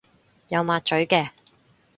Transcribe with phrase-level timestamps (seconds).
[0.47, 1.29] 有抹嘴嘅